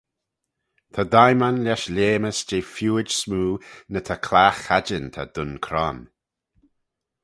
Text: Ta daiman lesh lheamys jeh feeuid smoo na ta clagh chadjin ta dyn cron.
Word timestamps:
Ta 0.93 1.03
daiman 1.13 1.57
lesh 1.65 1.87
lheamys 1.95 2.39
jeh 2.49 2.67
feeuid 2.75 3.09
smoo 3.19 3.51
na 3.91 3.99
ta 4.07 4.15
clagh 4.25 4.59
chadjin 4.65 5.07
ta 5.13 5.23
dyn 5.35 5.53
cron. 5.65 5.99